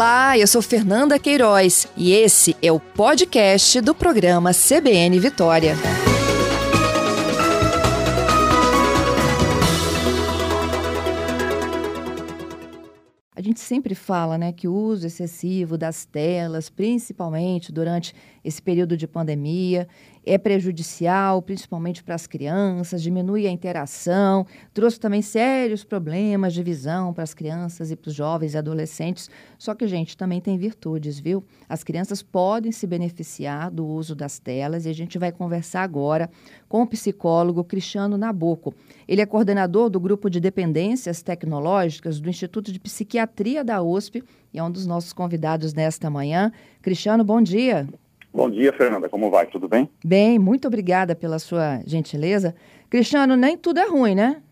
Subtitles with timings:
[0.00, 5.74] Olá, eu sou Fernanda Queiroz e esse é o podcast do programa CBN Vitória.
[13.36, 18.96] A gente sempre fala né, que o uso excessivo das telas, principalmente durante esse período
[18.96, 19.86] de pandemia,
[20.24, 27.12] é prejudicial, principalmente para as crianças, diminui a interação, trouxe também sérios problemas de visão
[27.12, 29.30] para as crianças e para os jovens e adolescentes.
[29.58, 31.42] Só que, gente, também tem virtudes, viu?
[31.68, 36.30] As crianças podem se beneficiar do uso das telas e a gente vai conversar agora
[36.68, 38.74] com o psicólogo Cristiano Nabuco.
[39.08, 44.58] Ele é coordenador do grupo de dependências tecnológicas do Instituto de Psiquiatria da USP e
[44.58, 46.52] é um dos nossos convidados nesta manhã.
[46.82, 47.88] Cristiano, bom dia.
[48.32, 49.08] Bom dia, Fernanda.
[49.08, 49.46] Como vai?
[49.46, 49.90] Tudo bem?
[50.04, 52.54] Bem, muito obrigada pela sua gentileza.
[52.88, 54.42] Cristiano, nem tudo é ruim, né?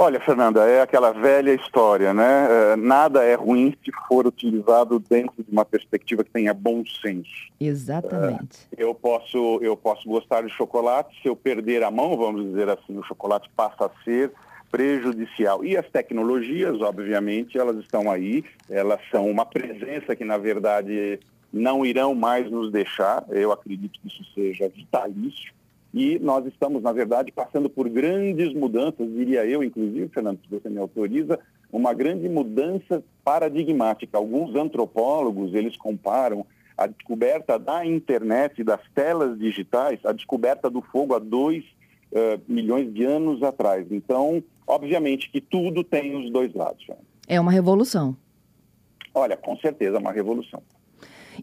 [0.00, 2.46] Olha, Fernanda, é aquela velha história, né?
[2.48, 7.48] É, nada é ruim se for utilizado dentro de uma perspectiva que tenha bom senso.
[7.60, 8.68] Exatamente.
[8.76, 12.68] É, eu posso, eu posso gostar de chocolate, se eu perder a mão, vamos dizer
[12.68, 14.32] assim, o chocolate passa a ser
[14.70, 15.64] prejudicial.
[15.64, 21.18] E as tecnologias, obviamente, elas estão aí, elas são uma presença que, na verdade,
[21.52, 25.52] não irão mais nos deixar, eu acredito que isso seja vitalício,
[25.92, 30.68] e nós estamos, na verdade, passando por grandes mudanças, diria eu, inclusive, Fernando, se você
[30.68, 31.38] me autoriza,
[31.72, 34.16] uma grande mudança paradigmática.
[34.18, 36.44] Alguns antropólogos, eles comparam
[36.76, 41.64] a descoberta da internet e das telas digitais, a descoberta do fogo há dois
[42.12, 43.86] uh, milhões de anos atrás.
[43.90, 46.86] Então, obviamente que tudo tem os dois lados.
[47.26, 48.16] É uma revolução.
[49.12, 50.62] Olha, com certeza é uma revolução.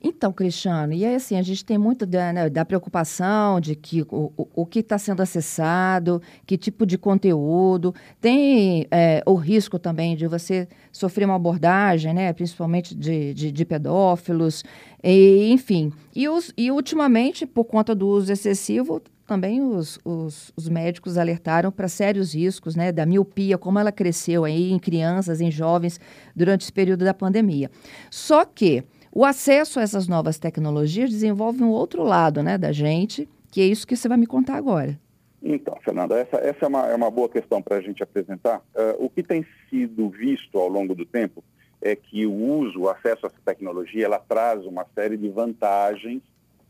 [0.03, 4.01] Então, Cristiano, e aí assim, a gente tem muito da, né, da preocupação de que
[4.03, 10.15] o, o, que está sendo acessado, que tipo de conteúdo, tem é, o risco também
[10.15, 14.63] de você sofrer uma abordagem, né, principalmente de, de, de pedófilos,
[15.03, 15.91] e, enfim.
[16.15, 21.71] E, os, e ultimamente, por conta do uso excessivo, também os, os, os, médicos alertaram
[21.71, 25.99] para sérios riscos né, da miopia, como ela cresceu aí em crianças, em jovens,
[26.35, 27.71] durante esse período da pandemia.
[28.11, 28.83] Só que
[29.15, 33.63] o acesso a essas novas tecnologias desenvolve um outro lado né, da gente, que é
[33.63, 34.99] isso que você vai me contar agora.
[35.41, 38.57] Então, Fernanda, essa, essa é, uma, é uma boa questão para a gente apresentar.
[38.75, 41.41] Uh, o que tem sido visto ao longo do tempo
[41.81, 46.21] é que o uso, o acesso a essa tecnologia, ela traz uma série de vantagens,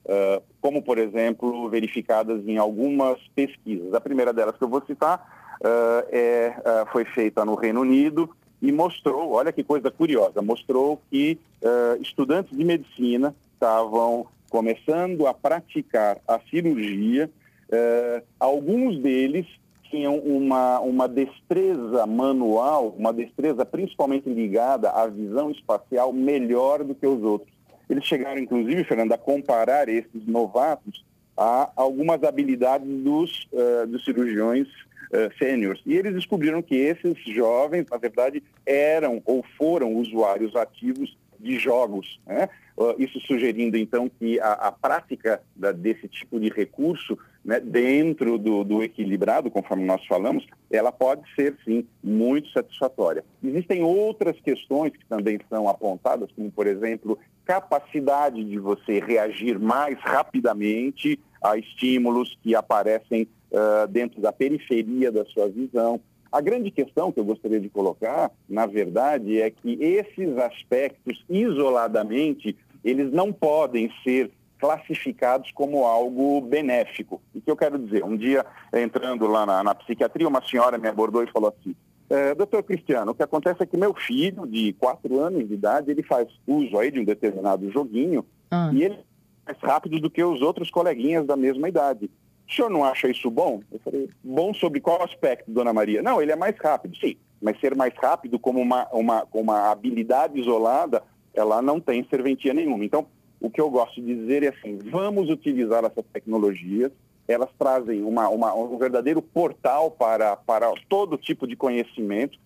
[0.06, 3.92] uh, como, por exemplo, verificadas em algumas pesquisas.
[3.92, 6.54] A primeira delas que eu vou citar uh, é,
[6.92, 8.30] foi feita no Reino Unido
[8.66, 15.36] e mostrou, olha que coisa curiosa, mostrou que uh, estudantes de medicina estavam começando a
[15.36, 17.30] praticar a cirurgia,
[17.70, 19.46] uh, alguns deles
[19.84, 27.06] tinham uma, uma destreza manual, uma destreza principalmente ligada à visão espacial melhor do que
[27.06, 27.53] os outros.
[27.88, 31.06] Eles chegaram, inclusive, Fernando, a comparar esses novatos
[31.38, 34.68] a algumas habilidades dos, uh, dos cirurgiões
[35.12, 35.80] uh.
[35.86, 42.20] E eles descobriram que esses jovens, na verdade, eram ou foram usuários ativos de jogos.
[42.26, 42.50] Né?
[42.78, 48.38] Uh, isso sugerindo, então, que a, a prática da, desse tipo de recurso, né, dentro
[48.38, 53.24] do, do, equilibrado, conforme nós falamos, ela pode ser, sim, muito satisfatória.
[53.42, 59.98] Existem outras questões que também são apontadas, como, por exemplo, capacidade de você reagir mais
[60.00, 66.00] rapidamente a estímulos que aparecem uh, dentro da periferia da sua visão.
[66.32, 72.58] A grande questão que eu gostaria de colocar, na verdade, é que esses aspectos, isoladamente,
[72.84, 77.22] eles não podem ser classificados como algo benéfico.
[77.34, 78.04] O que eu quero dizer?
[78.04, 81.76] Um dia, entrando lá na, na psiquiatria, uma senhora me abordou e falou assim,
[82.10, 85.92] é, doutor Cristiano, o que acontece é que meu filho, de quatro anos de idade,
[85.92, 88.70] ele faz uso aí de um determinado joguinho ah.
[88.74, 89.00] e ele
[89.46, 92.10] mais rápido do que os outros coleguinhas da mesma idade.
[92.48, 93.62] O senhor não acha isso bom?
[93.72, 96.02] Eu falei, bom sobre qual aspecto, dona Maria?
[96.02, 97.16] Não, ele é mais rápido, sim.
[97.42, 101.03] Mas ser mais rápido como uma, uma, uma habilidade isolada,
[101.34, 102.86] ela não tem serventia nenhuma.
[102.86, 103.08] Então,
[103.40, 106.91] o que eu gosto de dizer é assim, vamos utilizar essas tecnologias,
[107.28, 112.38] elas trazem uma, uma, um verdadeiro portal para, para todo tipo de conhecimento.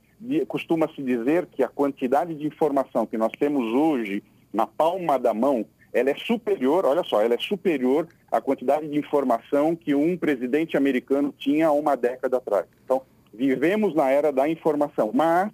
[0.48, 4.24] Costuma-se dizer que a quantidade de informação que nós temos hoje
[4.54, 8.97] na palma da mão ela é superior, olha só, ela é superior à quantidade de
[8.97, 12.65] informação que um presidente americano tinha uma década atrás.
[12.83, 13.01] Então,
[13.33, 15.51] vivemos na era da informação, mas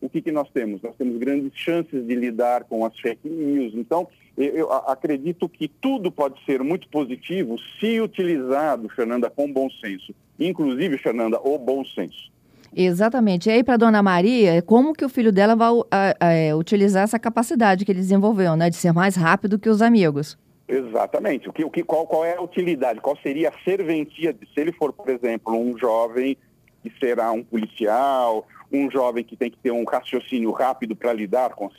[0.00, 0.80] o que, que nós temos?
[0.82, 3.74] Nós temos grandes chances de lidar com as fake news.
[3.74, 10.14] Então, eu acredito que tudo pode ser muito positivo se utilizado, Fernanda, com bom senso.
[10.38, 12.30] Inclusive, Fernanda, o bom senso.
[12.74, 13.48] Exatamente.
[13.48, 15.72] E aí, para dona Maria, como que o filho dela vai
[16.20, 18.70] é, utilizar essa capacidade que ele desenvolveu, né?
[18.70, 20.38] De ser mais rápido que os amigos.
[20.68, 21.48] Exatamente.
[21.48, 23.00] O que, o que, qual, qual é a utilidade?
[23.00, 26.36] Qual seria a serventia de, se ele for, por exemplo, um jovem
[26.82, 31.54] que será um policial, um jovem que tem que ter um raciocínio rápido para lidar
[31.54, 31.70] com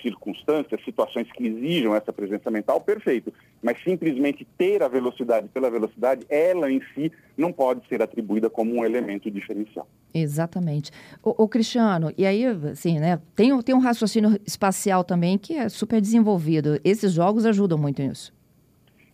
[0.00, 3.32] circunstâncias, situações que exijam essa presença mental, perfeito.
[3.62, 8.74] Mas simplesmente ter a velocidade pela velocidade, ela em si não pode ser atribuída como
[8.74, 9.88] um elemento diferencial.
[10.14, 10.90] Exatamente.
[11.22, 15.68] O, o Cristiano, e aí, assim, né, tem, tem um raciocínio espacial também que é
[15.68, 16.80] super desenvolvido.
[16.84, 18.32] Esses jogos ajudam muito nisso.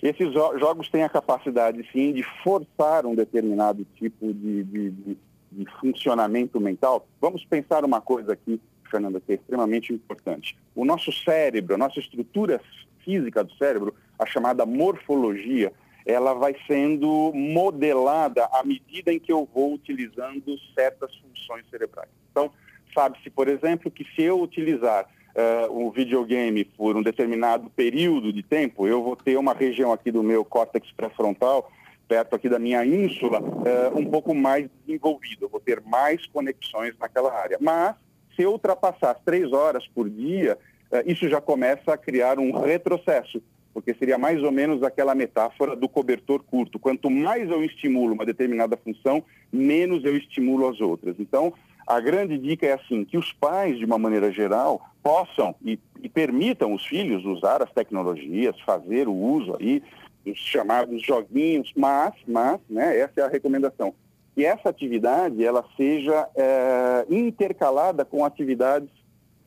[0.03, 5.19] Esses jogos têm a capacidade, sim, de forçar um determinado tipo de, de, de,
[5.57, 7.07] de funcionamento mental.
[7.21, 8.61] Vamos pensar uma coisa aqui,
[8.91, 10.57] Fernanda, que é extremamente importante.
[10.75, 12.61] O nosso cérebro, a nossa estrutura
[13.05, 15.73] física do cérebro, a chamada morfologia,
[16.05, 22.11] ela vai sendo modelada à medida em que eu vou utilizando certas funções cerebrais.
[22.31, 22.51] Então,
[22.95, 25.05] sabe-se, por exemplo, que se eu utilizar
[25.35, 30.13] uh, um videogame por um determinado período de tempo, eu vou ter uma região aqui
[30.13, 31.71] do meu córtex pré-frontal,
[32.09, 35.49] perto aqui da minha ínsula, uh, um pouco mais desenvolvido.
[35.49, 37.59] Vou ter mais conexões naquela área.
[37.61, 37.95] Mas,
[38.35, 40.59] se eu ultrapassar as três horas por dia,
[40.91, 43.43] uh, isso já começa a criar um retrocesso
[43.77, 46.79] porque seria mais ou menos aquela metáfora do cobertor curto.
[46.79, 49.23] Quanto mais eu estimulo uma determinada função,
[49.53, 51.17] menos eu estimulo as outras.
[51.19, 51.53] Então,
[51.87, 56.09] a grande dica é assim, que os pais, de uma maneira geral, possam e, e
[56.09, 59.83] permitam os filhos usar as tecnologias, fazer o uso aí
[60.27, 63.95] dos chamados joguinhos, mas, mas, né, essa é a recomendação,
[64.35, 68.91] que essa atividade ela seja é, intercalada com atividades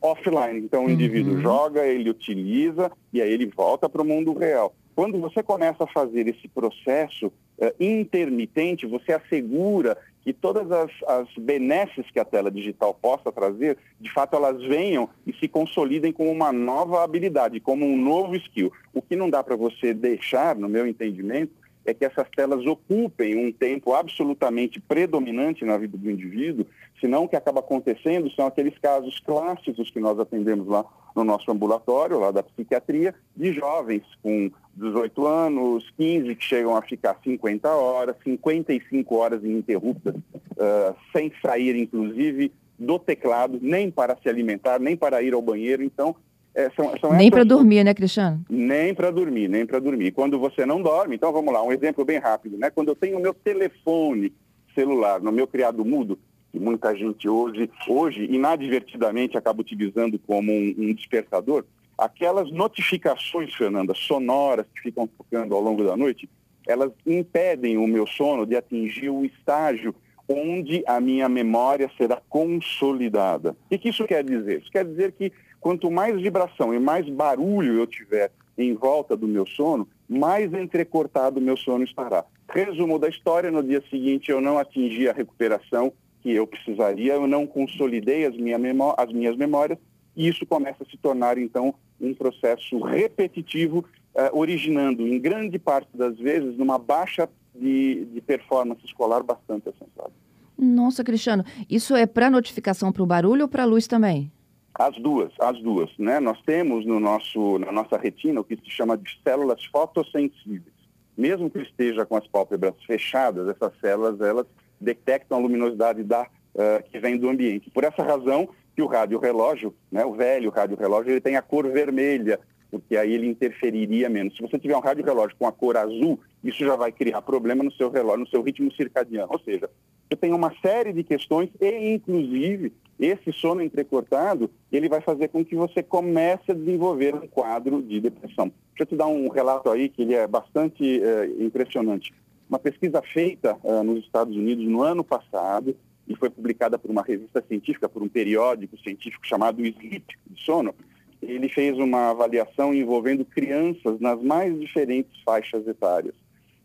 [0.00, 0.58] offline.
[0.58, 0.90] Então, o uhum.
[0.90, 4.74] indivíduo joga, ele utiliza e aí ele volta para o mundo real.
[4.96, 7.30] Quando você começa a fazer esse processo
[7.78, 14.12] intermitente, você assegura que todas as, as benesses que a tela digital possa trazer, de
[14.12, 18.72] fato elas venham e se consolidem como uma nova habilidade, como um novo skill.
[18.92, 21.52] O que não dá para você deixar, no meu entendimento,
[21.84, 26.66] é que essas telas ocupem um tempo absolutamente predominante na vida do indivíduo,
[27.00, 31.50] senão o que acaba acontecendo são aqueles casos clássicos que nós atendemos lá no nosso
[31.50, 37.68] ambulatório, lá da psiquiatria, de jovens com 18 anos, 15 que chegam a ficar 50
[37.68, 44.96] horas, 55 horas ininterruptas, uh, sem sair, inclusive, do teclado, nem para se alimentar, nem
[44.96, 45.82] para ir ao banheiro.
[45.82, 46.14] Então,
[46.54, 48.44] é, são, são nem para dormir, né, Cristiano?
[48.48, 50.12] Nem para dormir, nem para dormir.
[50.12, 52.70] Quando você não dorme, então vamos lá, um exemplo bem rápido, né?
[52.70, 54.32] Quando eu tenho o meu telefone
[54.74, 56.18] celular no meu criado mudo,
[56.50, 61.64] que muita gente hoje, hoje inadvertidamente acaba utilizando como um, um despertador,
[61.96, 66.28] aquelas notificações, Fernanda, sonoras que ficam tocando ao longo da noite,
[66.66, 69.94] elas impedem o meu sono de atingir o estágio
[70.28, 73.56] onde a minha memória será consolidada.
[73.70, 74.60] O que isso quer dizer?
[74.60, 79.26] Isso quer dizer que quanto mais vibração e mais barulho eu tiver em volta do
[79.26, 82.24] meu sono, mais entrecortado o meu sono estará.
[82.48, 85.92] Resumo da história, no dia seguinte eu não atingi a recuperação
[86.22, 88.58] que eu precisaria, eu não consolidei as, minha
[88.96, 89.78] as minhas memórias,
[90.16, 93.84] e isso começa a se tornar, então, um processo repetitivo,
[94.14, 100.12] eh, originando, em grande parte das vezes, numa baixa de, de performance escolar bastante acentuada.
[100.58, 104.30] Nossa, Cristiano, isso é para notificação para o barulho ou para a luz também?
[104.74, 105.90] As duas, as duas.
[105.98, 106.20] Né?
[106.20, 110.74] Nós temos no nosso, na nossa retina o que se chama de células fotossensíveis.
[111.16, 114.46] Mesmo que esteja com as pálpebras fechadas, essas células elas
[114.80, 117.70] detectam a luminosidade da, uh, que vem do ambiente.
[117.70, 122.38] Por essa razão que o rádio-relógio, né, o velho rádio-relógio, ele tem a cor vermelha,
[122.70, 124.36] porque aí ele interferiria menos.
[124.36, 127.72] Se você tiver um rádio-relógio com a cor azul, isso já vai criar problema no
[127.72, 129.32] seu relógio, no seu ritmo circadiano.
[129.32, 129.68] Ou seja,
[130.08, 135.44] você tem uma série de questões e, inclusive, esse sono entrecortado, ele vai fazer com
[135.44, 138.52] que você comece a desenvolver um quadro de depressão.
[138.70, 142.12] Deixa eu te dar um relato aí que ele é bastante é, impressionante.
[142.50, 145.76] Uma pesquisa feita uh, nos Estados Unidos no ano passado
[146.08, 150.74] e foi publicada por uma revista científica, por um periódico científico chamado Sleep, de sono,
[151.22, 156.14] ele fez uma avaliação envolvendo crianças nas mais diferentes faixas etárias.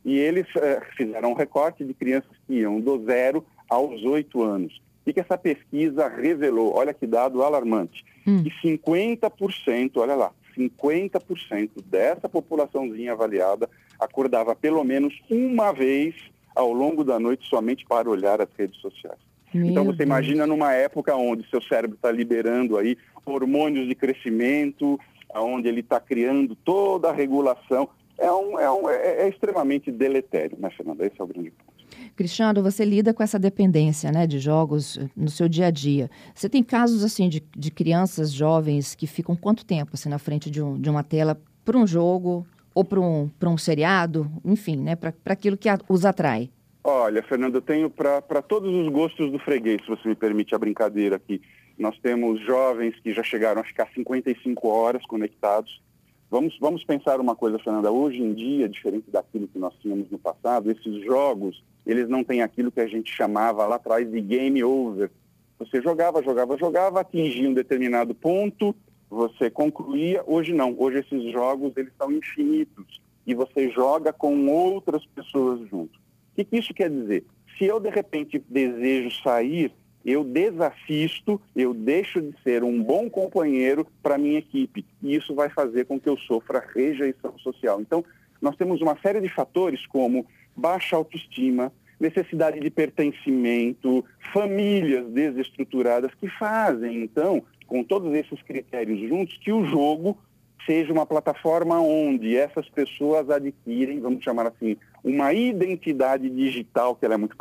[0.04, 4.82] E eles uh, fizeram um recorte de crianças que iam do zero aos oito anos.
[5.06, 6.74] O que essa pesquisa revelou?
[6.75, 8.04] Olha que dado alarmante.
[8.25, 8.42] Hum.
[8.42, 8.50] Que
[8.80, 13.70] 50%, olha lá, 50% dessa populaçãozinha avaliada
[14.00, 16.16] acordava pelo menos uma vez
[16.56, 19.20] ao longo da noite somente para olhar as redes sociais.
[19.54, 20.08] Meu então você Deus.
[20.08, 25.00] imagina numa época onde seu cérebro está liberando aí hormônios de crescimento,
[25.34, 27.90] onde ele está criando toda a regulação.
[28.18, 31.06] É, um, é, um, é, é extremamente deletério, né, Fernanda?
[31.06, 31.75] Esse é o grande ponto.
[32.16, 36.10] Cristiano, você lida com essa dependência né, de jogos eh, no seu dia a dia.
[36.34, 40.50] Você tem casos assim de, de crianças jovens que ficam quanto tempo assim, na frente
[40.50, 44.96] de, um, de uma tela para um jogo ou para um, um seriado, enfim, né,
[44.96, 46.50] para aquilo que a, os atrai?
[46.84, 50.60] Olha, Fernando, eu tenho para todos os gostos do freguês, se você me permite a
[50.60, 51.42] brincadeira aqui.
[51.78, 55.82] Nós temos jovens que já chegaram a ficar 55 horas conectados.
[56.29, 57.91] Vamos, vamos pensar uma coisa, Fernanda.
[57.91, 62.41] Hoje em dia, diferente daquilo que nós tínhamos no passado, esses jogos, eles não têm
[62.41, 65.12] aquilo que a gente chamava lá atrás de game over.
[65.60, 68.75] Você jogava, jogava, jogava, atingia um determinado ponto,
[69.10, 70.24] você concluía.
[70.25, 70.75] Hoje não.
[70.77, 73.01] Hoje esses jogos, eles são infinitos.
[73.25, 75.98] E você joga com outras pessoas junto.
[75.98, 77.24] O que, que isso quer dizer?
[77.58, 79.72] Se eu, de repente, desejo sair
[80.06, 84.86] eu desassisto, eu deixo de ser um bom companheiro para a minha equipe.
[85.02, 87.82] E isso vai fazer com que eu sofra rejeição social.
[87.82, 88.06] Então,
[88.40, 96.28] nós temos uma série de fatores como baixa autoestima, necessidade de pertencimento, famílias desestruturadas que
[96.28, 100.18] fazem, então, com todos esses critérios juntos, que o jogo
[100.66, 107.16] seja uma plataforma onde essas pessoas adquirem, vamos chamar assim, uma identidade digital que é
[107.16, 107.38] muito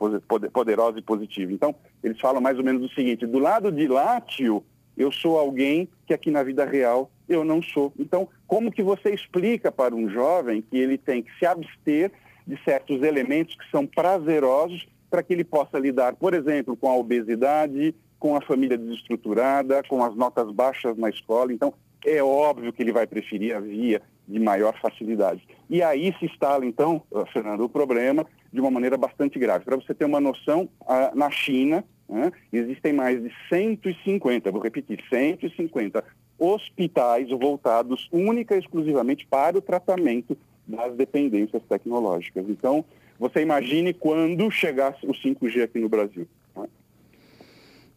[0.53, 1.51] poderosa e positiva.
[1.51, 4.63] Então, eles falam mais ou menos o seguinte, do lado de Látio,
[4.95, 7.91] eu sou alguém que aqui na vida real eu não sou.
[7.99, 12.13] Então, como que você explica para um jovem que ele tem que se abster
[12.47, 16.97] de certos elementos que são prazerosos para que ele possa lidar, por exemplo, com a
[16.97, 21.51] obesidade, com a família desestruturada, com as notas baixas na escola.
[21.51, 21.73] Então,
[22.05, 25.47] é óbvio que ele vai preferir a via de maior facilidade.
[25.69, 27.03] E aí se instala, então,
[27.33, 29.65] Fernando, o problema de uma maneira bastante grave.
[29.65, 30.69] Para você ter uma noção,
[31.15, 36.05] na China né, existem mais de 150, vou repetir, 150
[36.39, 42.47] hospitais voltados única e exclusivamente para o tratamento das dependências tecnológicas.
[42.49, 42.85] Então,
[43.19, 46.27] você imagine quando chegasse o 5G aqui no Brasil.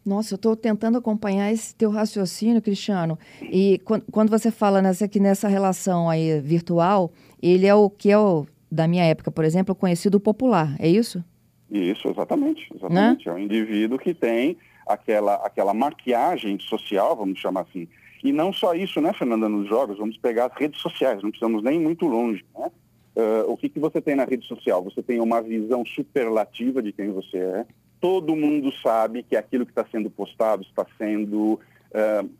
[0.04, 3.18] Nossa, eu estou tentando acompanhar esse teu raciocínio, Cristiano.
[3.42, 7.12] E quando você fala nessa, aqui nessa relação aí virtual,
[7.42, 11.22] ele é o que é o, da minha época, por exemplo, conhecido popular, é isso?
[11.70, 12.66] Isso, exatamente.
[12.74, 13.26] Exatamente.
[13.26, 13.32] Né?
[13.32, 17.86] É um indivíduo que tem aquela, aquela maquiagem social, vamos chamar assim.
[18.24, 21.62] E não só isso, né, Fernanda, nos jogos, vamos pegar as redes sociais, não precisamos
[21.62, 22.44] nem muito longe.
[22.56, 22.70] Né?
[23.16, 24.82] Uh, o que, que você tem na rede social?
[24.84, 27.66] Você tem uma visão superlativa de quem você é,
[28.00, 32.30] todo mundo sabe que aquilo que está sendo postado está sendo uh,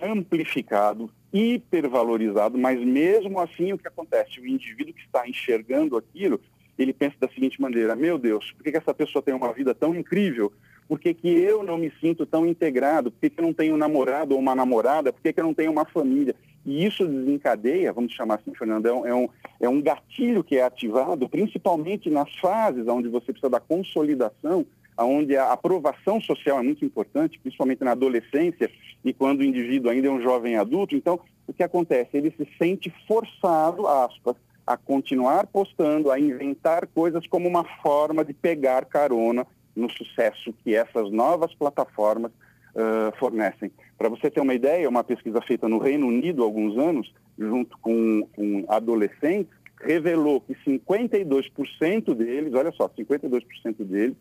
[0.00, 4.40] amplificado, hipervalorizado, mas mesmo assim o que acontece?
[4.40, 6.40] O indivíduo que está enxergando aquilo,
[6.78, 9.74] ele pensa da seguinte maneira, meu Deus, por que, que essa pessoa tem uma vida
[9.74, 10.52] tão incrível?
[10.88, 13.10] Por que, que eu não me sinto tão integrado?
[13.10, 15.12] Por que, que eu não tenho um namorado ou uma namorada?
[15.12, 16.34] Por que, que eu não tenho uma família?
[16.66, 19.28] E isso desencadeia, vamos chamar assim, Fernando, é é um,
[19.60, 24.66] é um gatilho que é ativado, principalmente nas fases onde você precisa da consolidação
[24.98, 28.70] onde a aprovação social é muito importante, principalmente na adolescência
[29.04, 30.94] e quando o indivíduo ainda é um jovem adulto.
[30.94, 32.16] Então, o que acontece?
[32.16, 34.36] Ele se sente forçado, aspas,
[34.66, 39.46] a continuar postando, a inventar coisas como uma forma de pegar carona
[39.76, 43.70] no sucesso que essas novas plataformas uh, fornecem.
[43.98, 47.76] Para você ter uma ideia, uma pesquisa feita no Reino Unido há alguns anos, junto
[47.78, 53.44] com, com adolescentes, revelou que 52% deles, olha só, 52%
[53.84, 54.16] deles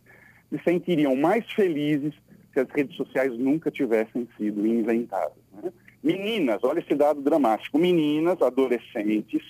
[0.54, 2.14] se sentiriam mais felizes
[2.54, 5.34] se as redes sociais nunca tivessem sido inventadas.
[5.52, 5.74] Né?
[6.04, 9.42] Meninas, olha esse dado dramático, meninas, adolescentes,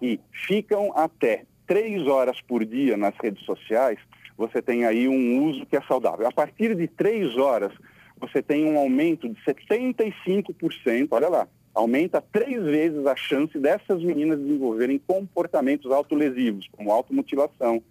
[0.00, 3.98] que ficam até três horas por dia nas redes sociais,
[4.38, 6.26] você tem aí um uso que é saudável.
[6.26, 7.72] A partir de três horas,
[8.18, 14.38] você tem um aumento de 75%, olha lá, aumenta três vezes a chance dessas meninas
[14.38, 17.82] desenvolverem comportamentos autolesivos, como automutilação,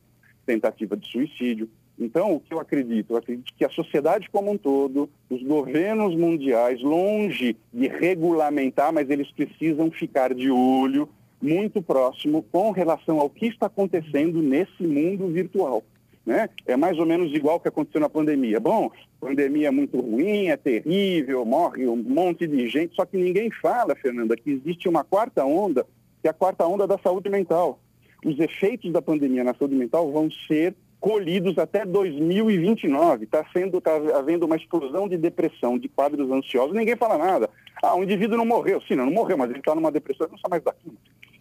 [0.46, 3.12] tentativa de suicídio, então, o que eu acredito?
[3.14, 9.10] Eu acredito que a sociedade como um todo, os governos mundiais, longe de regulamentar, mas
[9.10, 11.10] eles precisam ficar de olho
[11.42, 15.84] muito próximo com relação ao que está acontecendo nesse mundo virtual.
[16.26, 16.50] Né?
[16.66, 18.60] É mais ou menos igual que aconteceu na pandemia.
[18.60, 23.50] Bom, pandemia é muito ruim, é terrível, morre um monte de gente, só que ninguém
[23.50, 25.86] fala, Fernanda, que existe uma quarta onda,
[26.22, 27.80] que é a quarta onda da saúde mental.
[28.26, 33.26] Os efeitos da pandemia na saúde mental vão ser colhidos até 2029.
[33.26, 36.76] Está tá havendo uma explosão de depressão, de quadros ansiosos.
[36.76, 37.50] Ninguém fala nada.
[37.82, 38.82] Ah, o indivíduo não morreu.
[38.82, 40.92] Sim, não, não morreu, mas ele está numa depressão, não sai mais daqui.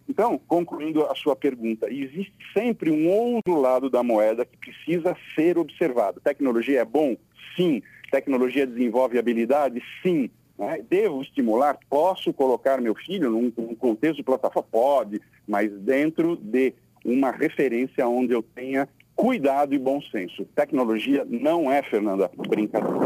[0.09, 5.59] Então, concluindo a sua pergunta, existe sempre um outro lado da moeda que precisa ser
[5.59, 6.21] observado.
[6.21, 7.17] Tecnologia é bom?
[7.57, 7.83] Sim.
[8.11, 9.83] Tecnologia desenvolve habilidade?
[10.03, 10.31] Sim.
[10.57, 10.83] Né?
[10.89, 11.77] Devo estimular?
[11.91, 14.69] Posso colocar meu filho num, num contexto de plataforma?
[14.71, 16.73] Pode, mas dentro de
[17.05, 20.45] uma referência onde eu tenha cuidado e bom senso.
[20.55, 22.97] Tecnologia não é, Fernanda, brincadeira.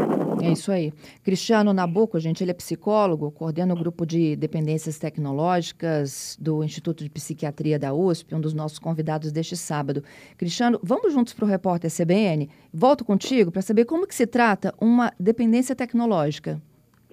[0.43, 0.91] É isso aí.
[1.23, 7.09] Cristiano Nabuco, gente, ele é psicólogo, coordena o grupo de dependências tecnológicas do Instituto de
[7.09, 10.03] Psiquiatria da USP, um dos nossos convidados deste sábado.
[10.37, 12.49] Cristiano, vamos juntos para o repórter CBN?
[12.73, 16.61] Volto contigo para saber como que se trata uma dependência tecnológica.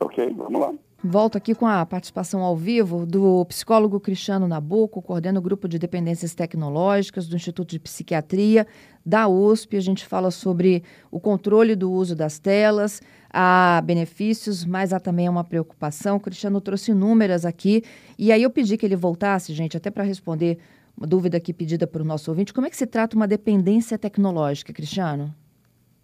[0.00, 0.74] Ok, vamos lá.
[1.02, 5.78] Volto aqui com a participação ao vivo do psicólogo Cristiano Nabuco, coordena o grupo de
[5.78, 8.66] dependências tecnológicas do Instituto de Psiquiatria
[9.06, 9.76] da USP.
[9.76, 13.00] A gente fala sobre o controle do uso das telas,
[13.30, 16.16] há benefícios, mas há também uma preocupação.
[16.16, 17.84] O Cristiano trouxe inúmeras aqui,
[18.18, 20.58] e aí eu pedi que ele voltasse, gente, até para responder
[20.96, 22.52] uma dúvida aqui pedida para o nosso ouvinte.
[22.52, 25.32] Como é que se trata uma dependência tecnológica, Cristiano?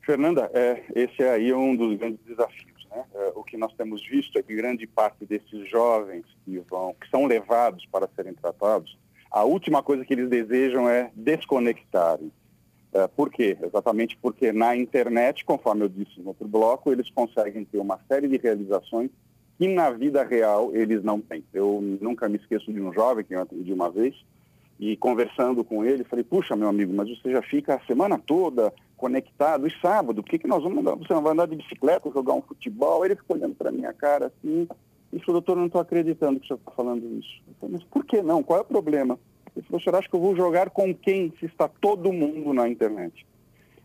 [0.03, 3.05] Fernanda, é, esse é aí um dos grandes desafios né?
[3.15, 7.09] É, o que nós temos visto é que grande parte desses jovens que, vão, que
[7.11, 8.97] são levados para serem tratados,
[9.31, 12.31] a última coisa que eles desejam é desconectarem.
[12.93, 13.59] É, por quê?
[13.61, 18.29] Exatamente porque na internet, conforme eu disse no outro bloco, eles conseguem ter uma série
[18.29, 19.11] de realizações
[19.59, 21.45] que na vida real eles não têm.
[21.53, 24.15] Eu nunca me esqueço de um jovem que eu atendi uma vez,
[24.79, 28.73] e conversando com ele, falei, puxa, meu amigo, mas você já fica a semana toda
[28.97, 30.97] conectado, e sábado, por que, que nós vamos andar?
[30.97, 33.05] Você não vai andar de bicicleta, jogar um futebol?
[33.05, 34.67] Ele ficou olhando para minha cara assim,
[35.13, 37.43] e falou, doutor, não estou acreditando que o senhor está falando isso.
[37.47, 38.43] Eu falei, mas por que não?
[38.43, 39.19] Qual é o problema?
[39.55, 42.69] Ele falou, senhor acha que eu vou jogar com quem se está todo mundo na
[42.69, 43.25] internet?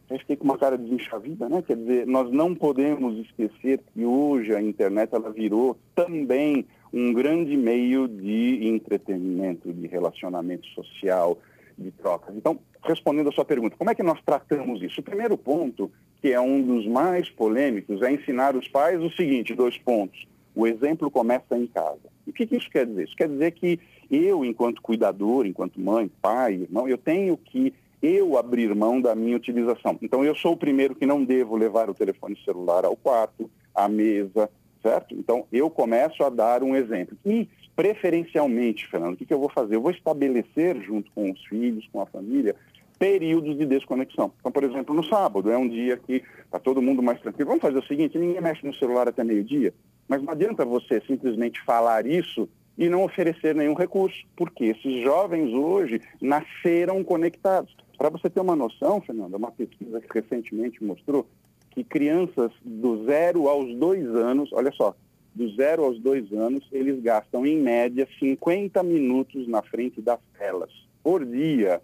[0.10, 1.62] Eu fiquei com uma cara desenchavida, né?
[1.62, 7.56] Quer dizer, nós não podemos esquecer que hoje a internet ela virou também um grande
[7.56, 11.38] meio de entretenimento, de relacionamento social,
[11.78, 12.36] de trocas.
[12.36, 15.00] Então, respondendo a sua pergunta, como é que nós tratamos isso?
[15.00, 15.92] O primeiro ponto,
[16.22, 20.28] que é um dos mais polêmicos, é ensinar os pais o seguinte, dois pontos.
[20.56, 22.10] O exemplo começa em casa.
[22.28, 23.06] O que, que isso quer dizer?
[23.06, 23.80] Isso quer dizer que
[24.12, 29.36] eu, enquanto cuidador, enquanto mãe, pai, irmão, eu tenho que eu abrir mão da minha
[29.36, 29.98] utilização.
[30.02, 33.88] Então, eu sou o primeiro que não devo levar o telefone celular ao quarto, à
[33.88, 34.50] mesa,
[34.82, 35.16] certo?
[35.16, 37.18] Então, eu começo a dar um exemplo.
[37.26, 39.76] E, preferencialmente, Fernando, o que, que eu vou fazer?
[39.76, 42.56] Eu vou estabelecer, junto com os filhos, com a família,
[42.98, 44.32] períodos de desconexão.
[44.40, 47.48] Então, por exemplo, no sábado, é um dia que está todo mundo mais tranquilo.
[47.48, 49.74] Vamos fazer o seguinte, ninguém mexe no celular até meio-dia,
[50.08, 55.54] mas não adianta você simplesmente falar isso e não oferecer nenhum recurso, porque esses jovens
[55.54, 57.76] hoje nasceram conectados.
[57.98, 61.28] Para você ter uma noção, Fernando, uma pesquisa que recentemente mostrou
[61.72, 64.96] que crianças do zero aos dois anos, olha só,
[65.34, 70.72] do zero aos dois anos, eles gastam em média 50 minutos na frente das telas
[71.04, 71.82] por dia.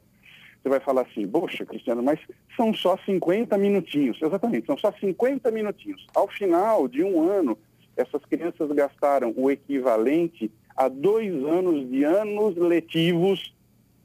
[0.62, 2.20] Você vai falar assim, poxa, Cristiano, mas
[2.58, 4.20] são só 50 minutinhos.
[4.22, 6.06] Exatamente, são só 50 minutinhos.
[6.16, 7.58] Ao final de um ano,
[7.96, 13.54] essas crianças gastaram o equivalente a dois anos de anos letivos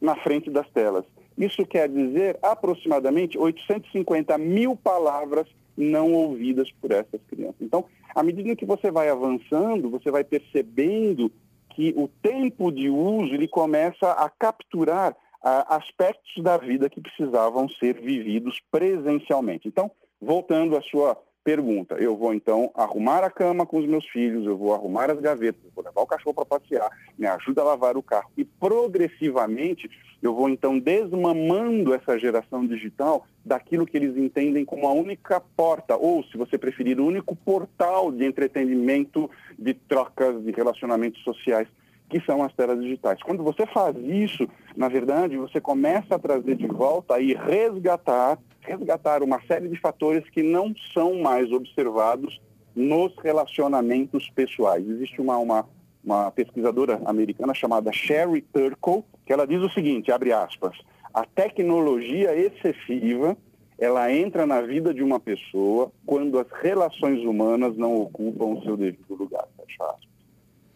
[0.00, 1.04] na frente das telas.
[1.36, 5.46] Isso quer dizer aproximadamente 850 mil palavras
[5.80, 7.60] não ouvidas por essas crianças.
[7.60, 11.30] Então, à medida que você vai avançando, você vai percebendo
[11.70, 17.68] que o tempo de uso ele começa a capturar a, aspectos da vida que precisavam
[17.68, 19.68] ser vividos presencialmente.
[19.68, 19.90] Então,
[20.20, 21.94] voltando à sua pergunta.
[21.96, 25.62] Eu vou então arrumar a cama com os meus filhos, eu vou arrumar as gavetas,
[25.64, 29.90] eu vou levar o cachorro para passear, me ajuda a lavar o carro e progressivamente
[30.22, 35.96] eu vou então desmamando essa geração digital daquilo que eles entendem como a única porta,
[35.96, 41.66] ou se você preferir, o único portal de entretenimento, de trocas, de relacionamentos sociais
[42.10, 43.22] que são as telas digitais.
[43.22, 44.46] Quando você faz isso,
[44.76, 50.28] na verdade, você começa a trazer de volta e resgatar, resgatar uma série de fatores
[50.28, 52.40] que não são mais observados
[52.74, 54.86] nos relacionamentos pessoais.
[54.86, 55.68] Existe uma, uma,
[56.04, 60.76] uma pesquisadora americana chamada Sherry Turkle, que ela diz o seguinte, abre aspas,
[61.14, 63.36] a tecnologia excessiva
[63.78, 68.76] ela entra na vida de uma pessoa quando as relações humanas não ocupam o seu
[68.76, 69.48] devido lugar.
[69.56, 70.09] Fecha aspas.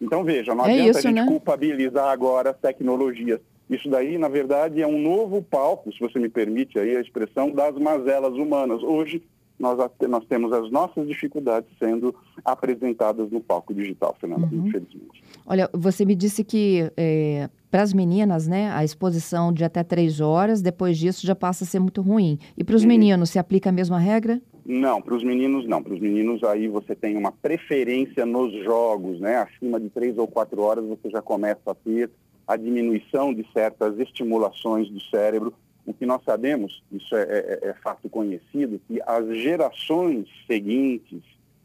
[0.01, 1.27] Então, veja, não é adianta isso, a gente né?
[1.27, 3.41] culpabilizar agora as tecnologias.
[3.69, 7.51] Isso daí, na verdade, é um novo palco, se você me permite aí a expressão,
[7.51, 8.83] das mazelas humanas.
[8.83, 9.23] Hoje,
[9.59, 9.79] nós,
[10.09, 14.67] nós temos as nossas dificuldades sendo apresentadas no palco digital, Fernanda, uhum.
[14.67, 15.23] infelizmente.
[15.47, 20.21] Olha, você me disse que é, para as meninas, né, a exposição de até três
[20.21, 22.39] horas, depois disso já passa a ser muito ruim.
[22.57, 22.89] E para os uhum.
[22.89, 24.41] meninos, se aplica a mesma regra?
[24.65, 25.83] Não, para os meninos não.
[25.83, 29.37] Para os meninos aí você tem uma preferência nos jogos, né?
[29.37, 32.11] Acima de três ou quatro horas você já começa a ter
[32.47, 35.53] a diminuição de certas estimulações do cérebro.
[35.87, 41.23] O que nós sabemos, isso é, é, é fato conhecido, que as gerações seguintes,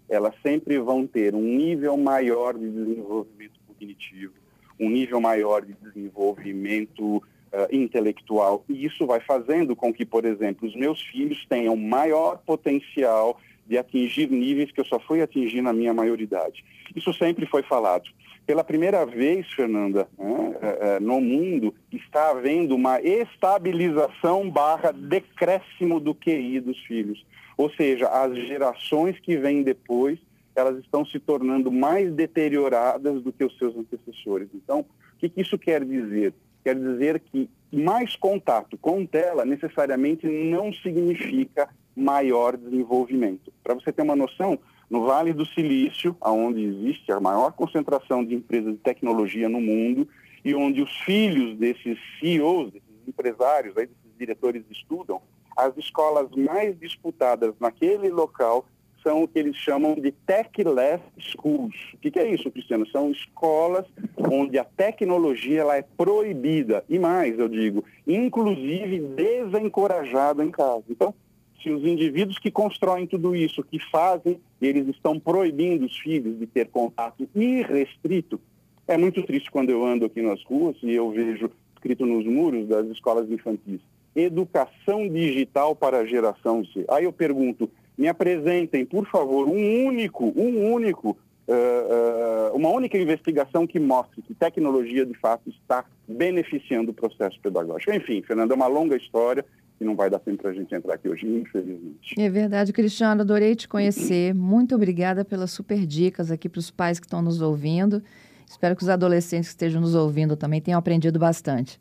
[0.10, 4.34] elas sempre vão ter um nível maior de desenvolvimento cognitivo,
[4.78, 8.64] um nível maior de desenvolvimento uh, intelectual.
[8.68, 13.78] E isso vai fazendo com que, por exemplo, os meus filhos tenham maior potencial de
[13.78, 16.64] atingir níveis que eu só fui atingir na minha maioridade.
[16.96, 18.10] Isso sempre foi falado.
[18.50, 26.00] Pela primeira vez, Fernanda, né, é, é, no mundo está havendo uma estabilização barra decréscimo
[26.00, 27.24] do QI dos filhos.
[27.56, 30.18] Ou seja, as gerações que vêm depois,
[30.56, 34.50] elas estão se tornando mais deterioradas do que os seus antecessores.
[34.56, 34.86] Então, o
[35.20, 36.34] que, que isso quer dizer?
[36.70, 43.52] Quer dizer que mais contato com tela necessariamente não significa maior desenvolvimento.
[43.64, 48.36] Para você ter uma noção, no Vale do Silício, onde existe a maior concentração de
[48.36, 50.08] empresas de tecnologia no mundo
[50.46, 55.20] e onde os filhos desses CEOs, desses empresários, desses diretores estudam,
[55.58, 58.64] as escolas mais disputadas naquele local
[59.04, 61.76] são o que eles chamam de tech-less schools.
[61.94, 62.88] O que, é isso, Cristiano?
[62.90, 63.86] São escolas
[64.18, 70.84] onde a tecnologia ela é proibida e mais, eu digo, inclusive desencorajada em casa.
[70.90, 71.14] Então,
[71.62, 76.46] se os indivíduos que constroem tudo isso, que fazem, eles estão proibindo os filhos de
[76.46, 78.40] ter contato irrestrito,
[78.88, 82.68] é muito triste quando eu ando aqui nas ruas e eu vejo escrito nos muros
[82.68, 83.80] das escolas infantis,
[84.16, 86.86] educação digital para a geração C.
[86.90, 92.98] Aí eu pergunto, me apresentem, por favor, um único, um único, uh, uh, uma única
[92.98, 97.92] investigação que mostre que tecnologia de fato está beneficiando o processo pedagógico.
[97.92, 99.44] Enfim, Fernando, é uma longa história
[99.78, 102.16] que não vai dar tempo para a gente entrar aqui hoje, infelizmente.
[102.18, 104.34] É verdade, Cristiano, adorei te conhecer.
[104.34, 108.02] Muito obrigada pelas super dicas aqui para os pais que estão nos ouvindo.
[108.50, 111.80] Espero que os adolescentes que estejam nos ouvindo também tenham aprendido bastante.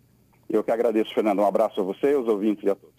[0.50, 1.38] Eu que agradeço, Fernando.
[1.38, 2.96] Um abraço a você, aos ouvintes e a todos.